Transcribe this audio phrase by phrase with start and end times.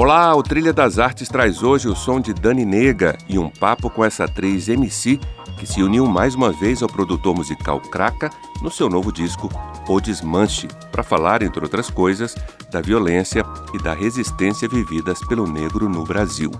[0.00, 3.90] Olá, o Trilha das Artes traz hoje o som de Dani Nega e um papo
[3.90, 5.18] com essa atriz MC
[5.58, 8.30] que se uniu mais uma vez ao produtor musical Kraka
[8.62, 9.48] no seu novo disco
[9.88, 12.36] O Desmanche, para falar, entre outras coisas,
[12.70, 13.42] da violência
[13.74, 16.52] e da resistência vividas pelo negro no Brasil.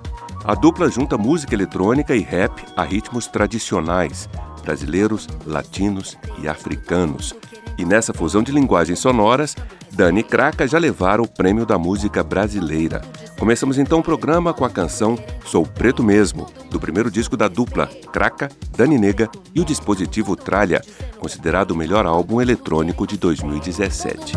[0.44, 4.28] A dupla junta música eletrônica e rap a ritmos tradicionais,
[4.64, 7.32] brasileiros, latinos e africanos.
[7.78, 9.54] E nessa fusão de linguagens sonoras,
[9.92, 13.00] Dani e Kraka já levaram o prêmio da música brasileira.
[13.38, 17.86] Começamos então o programa com a canção Sou Preto Mesmo, do primeiro disco da dupla,
[18.12, 20.82] Kraka, Dani Nega e o dispositivo Tralha,
[21.18, 24.32] considerado o melhor álbum eletrônico de 2017.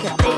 [0.00, 0.37] Okay.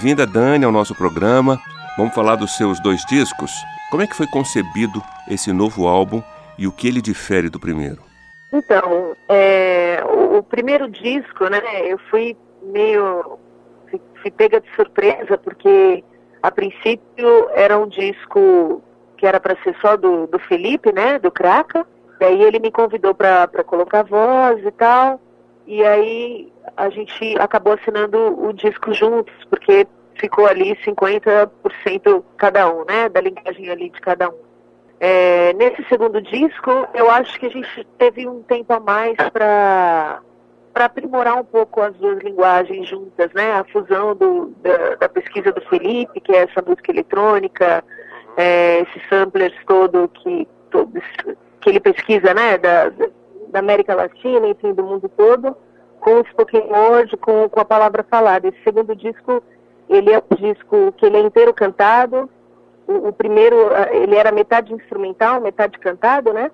[0.00, 1.58] Bem-vinda, Dani, ao nosso programa.
[1.96, 3.50] Vamos falar dos seus dois discos.
[3.90, 6.22] Como é que foi concebido esse novo álbum
[6.56, 7.98] e o que ele difere do primeiro?
[8.52, 13.38] Então, é, o, o, primeiro disco, né, eu fui meio.
[13.90, 16.04] Fui, fui pega de surpresa, porque
[16.44, 18.80] a princípio era um disco
[19.16, 21.84] que era para ser só do, do Felipe, né, do Kraka.
[22.20, 25.20] Daí ele me convidou para colocar voz e tal.
[25.66, 32.84] E aí a gente acabou assinando o disco juntos, porque ficou ali 50% cada um,
[32.84, 33.08] né?
[33.08, 34.38] Da linguagem ali de cada um.
[35.00, 40.20] É, nesse segundo disco, eu acho que a gente teve um tempo a mais para
[40.72, 43.52] para aprimorar um pouco as duas linguagens juntas, né?
[43.52, 47.82] A fusão do, da, da, pesquisa do Felipe, que é essa música eletrônica,
[48.36, 51.02] é, esses samplers todo que, todos,
[51.60, 52.58] que ele pesquisa, né?
[52.58, 52.92] Da,
[53.48, 55.56] da América Latina, enfim, do mundo todo,
[56.00, 58.48] com o spoken word, com, com a palavra falada.
[58.48, 59.42] Esse segundo disco,
[59.88, 62.28] ele é um disco que ele é inteiro cantado.
[62.86, 63.56] O, o primeiro,
[63.92, 66.50] ele era metade instrumental, metade cantado, né?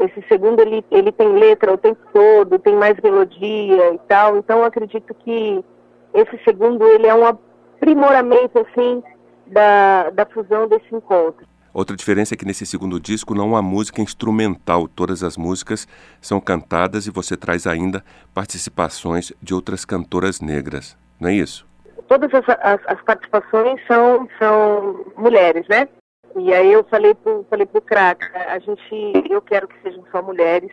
[0.00, 4.36] esse segundo ele, ele tem letra o tempo todo, tem mais melodia e tal.
[4.36, 5.64] Então eu acredito que
[6.12, 9.02] esse segundo ele é um aprimoramento assim
[9.46, 11.46] da, da fusão desse encontro.
[11.72, 15.86] Outra diferença é que nesse segundo disco não há música instrumental, todas as músicas
[16.20, 18.02] são cantadas e você traz ainda
[18.34, 21.66] participações de outras cantoras negras, não é isso?
[22.08, 25.88] Todas as, as, as participações são, são mulheres, né?
[26.36, 30.22] E aí eu falei pro, falei pro crack, a gente, eu quero que sejam só
[30.22, 30.70] mulheres,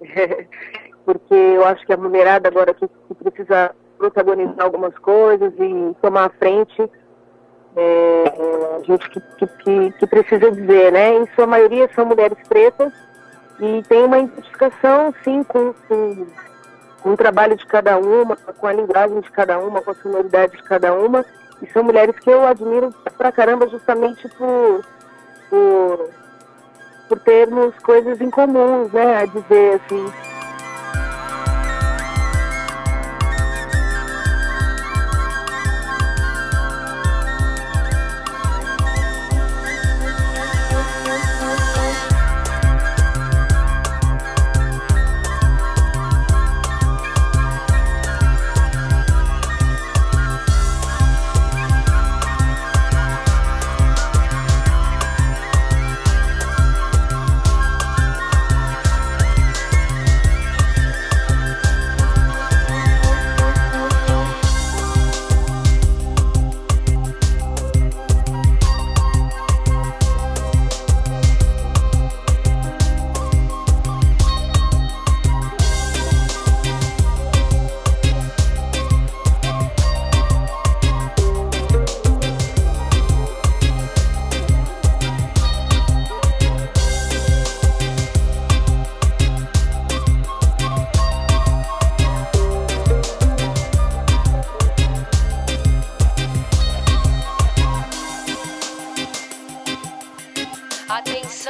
[1.04, 6.26] porque eu acho que a mulherada agora que, que precisa protagonizar algumas coisas e tomar
[6.26, 6.90] a frente,
[7.76, 11.16] é, a gente que, que, que, precisa dizer, né?
[11.16, 12.92] Em sua maioria são mulheres pretas
[13.60, 16.26] e tem uma identificação, sim, com, com,
[17.02, 20.56] com o trabalho de cada uma, com a linguagem de cada uma, com a sonoridade
[20.56, 21.24] de cada uma.
[21.62, 24.84] E são mulheres que eu admiro pra caramba justamente por,
[25.50, 26.10] por,
[27.08, 29.18] por termos coisas em comuns, né?
[29.18, 30.29] A dizer assim.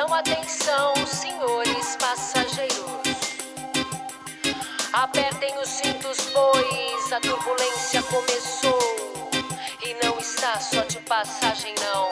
[0.01, 2.79] Atenção, atenção, senhores passageiros.
[4.95, 8.79] Apertem os cintos, pois a turbulência começou.
[9.85, 12.09] E não está só de passagem, não.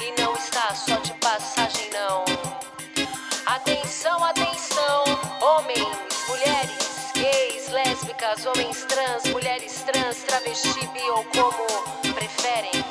[0.00, 2.24] E não está só de passagem, não.
[3.44, 5.04] Atenção, atenção,
[5.42, 5.98] homens,
[6.28, 12.82] mulheres, gays, lésbicas, homens trans, mulheres trans, travesti, bi ou como preferem.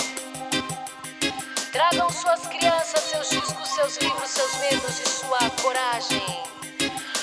[1.71, 3.27] Tragam suas crianças, seus
[3.75, 6.24] seus livros, seus medos e sua coragem.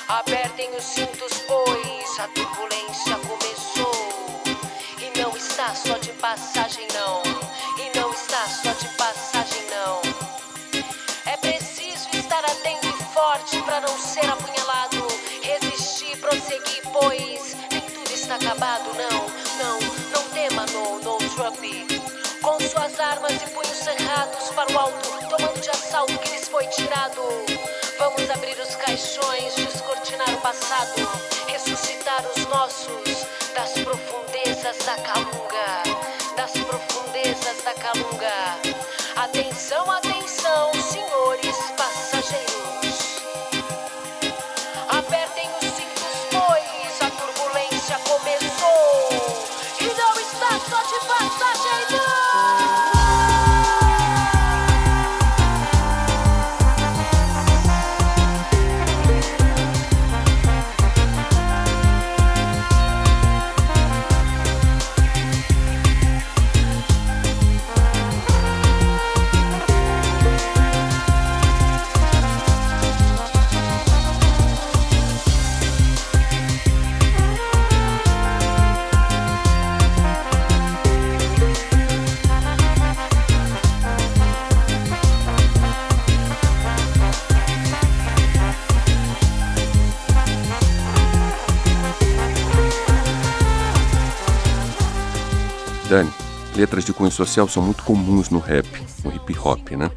[0.07, 4.43] Apertem os cintos, pois a turbulência começou.
[4.99, 7.23] E não está só de passagem, não.
[7.79, 10.03] E não está só de passagem, não.
[11.25, 15.07] É preciso estar atento e forte para não ser apunhalado.
[15.43, 19.23] Resistir, prosseguir, pois nem tudo está acabado, não.
[19.57, 19.79] Não,
[20.11, 21.63] não tema, no, no Trump.
[22.43, 25.12] Com suas armas e punhos cerrados para o alto
[26.03, 27.23] então Algo que lhes foi tirado.
[27.97, 31.09] Vamos abrir os caixões, descortinar o passado,
[31.47, 33.25] ressuscitar os nossos
[96.63, 98.69] letras de cunho social são muito comuns no rap,
[99.05, 99.91] no hip hop, né?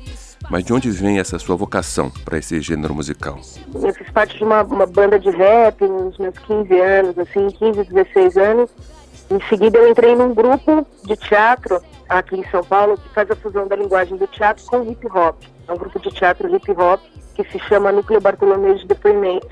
[0.50, 3.40] Mas de onde vem essa sua vocação para esse gênero musical?
[3.76, 7.84] Eu fiz parte de uma, uma, banda de rap nos meus 15 anos, assim, 15,
[7.84, 8.72] 16 anos.
[9.30, 11.80] Em seguida eu entrei num grupo de teatro
[12.10, 15.36] aqui em São Paulo que faz a fusão da linguagem do teatro com hip hop.
[15.68, 17.00] É um grupo de teatro hip hop
[17.36, 19.50] que se chama Núcleo Bartolomeu de Depoimentos.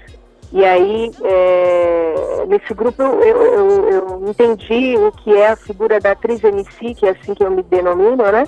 [0.53, 6.12] E aí, é, nesse grupo, eu, eu, eu, entendi o que é a figura da
[6.12, 8.48] atriz MC, que é assim que eu me denomino, né?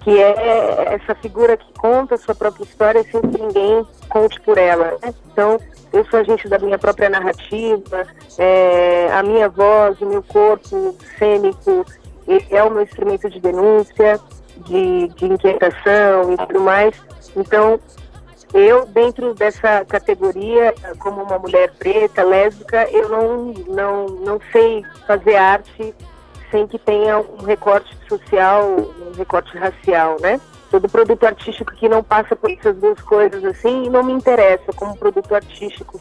[0.00, 4.58] Que é essa figura que conta a sua própria história sem que ninguém conte por
[4.58, 4.98] ela.
[5.00, 5.14] Né?
[5.32, 5.60] Então,
[5.92, 8.04] eu sou agente da minha própria narrativa,
[8.36, 11.86] é, a minha voz, o meu corpo cênico
[12.50, 14.18] é o meu instrumento de denúncia,
[14.66, 16.96] de, de inquietação e tudo mais.
[17.36, 17.78] Então,
[18.54, 25.36] eu, dentro dessa categoria, como uma mulher preta, lésbica, eu não, não, não sei fazer
[25.36, 25.94] arte
[26.50, 30.38] sem que tenha um recorte social, um recorte racial, né?
[30.70, 34.96] Todo produto artístico que não passa por essas duas coisas assim não me interessa como
[34.96, 35.98] produto artístico.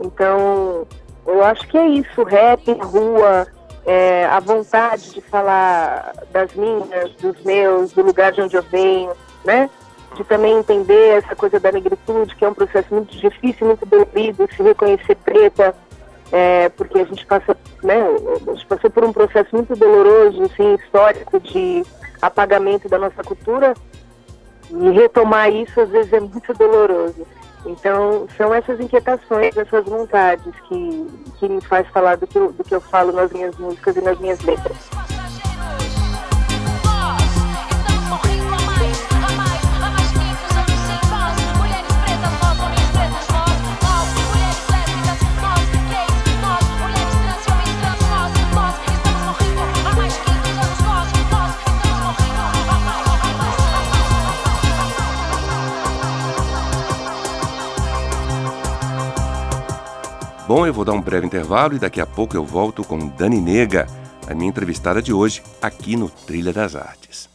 [0.00, 0.86] Então,
[1.26, 3.46] eu acho que é isso, rap, rua,
[3.84, 9.12] é, a vontade de falar das minhas, dos meus, do lugar de onde eu venho,
[9.44, 9.68] né?
[10.14, 14.48] De também entender essa coisa da negritude, que é um processo muito difícil, muito dolorido,
[14.54, 15.74] se reconhecer preta,
[16.30, 18.00] é, porque a gente passa, né,
[18.46, 21.84] a gente passou por um processo muito doloroso, assim, histórico de
[22.20, 23.74] apagamento da nossa cultura,
[24.70, 27.26] e retomar isso às vezes é muito doloroso.
[27.64, 31.06] Então, são essas inquietações, essas vontades que,
[31.38, 34.00] que me faz falar do que, eu, do que eu falo nas minhas músicas e
[34.00, 34.90] nas minhas letras.
[60.54, 63.40] Bom, eu vou dar um breve intervalo e daqui a pouco eu volto com Dani
[63.40, 63.86] Nega,
[64.28, 67.31] a minha entrevistada de hoje, aqui no Trilha das Artes.